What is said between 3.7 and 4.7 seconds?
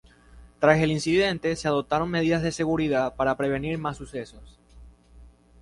más sucesos.